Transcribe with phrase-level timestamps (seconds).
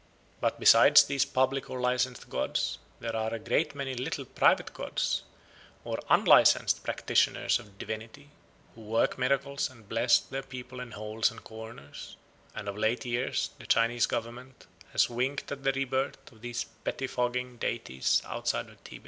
[0.39, 5.21] But besides these public or licensed gods there are a great many little private gods,
[5.83, 8.31] or unlicensed practitioners of divinity,
[8.73, 12.17] who work miracles and bless their people in holes and corners;
[12.55, 17.57] and of late years the Chinese government has winked at the rebirth of these pettifogging
[17.59, 18.99] deities outside of Tibet.